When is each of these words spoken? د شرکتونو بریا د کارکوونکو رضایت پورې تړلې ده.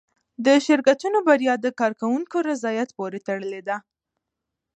د 0.45 0.47
شرکتونو 0.65 1.17
بریا 1.27 1.53
د 1.61 1.67
کارکوونکو 1.79 2.37
رضایت 2.49 2.89
پورې 2.97 3.19
تړلې 3.27 3.61
ده. 3.67 3.77